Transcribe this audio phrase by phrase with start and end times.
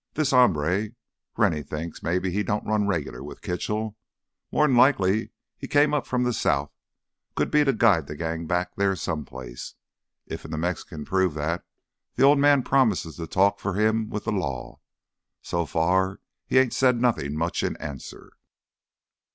[0.15, 0.89] This hombre,
[1.37, 6.33] Rennie thinks maybe he don't run regular with Kitchell—more'n likely he came up from th'
[6.33, 6.71] south,
[7.35, 9.75] could be to guide th' gang back there some place.
[10.25, 11.63] Iffen th' Mex can prove that,
[12.17, 14.79] th' Old Man promises to talk for him with th' law.
[15.43, 18.33] So far he ain't said nothin' much in answer."